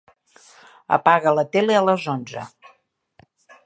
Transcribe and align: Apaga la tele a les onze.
Apaga 0.97 1.35
la 1.41 1.45
tele 1.57 1.79
a 1.79 1.85
les 1.91 2.09
onze. 2.19 2.51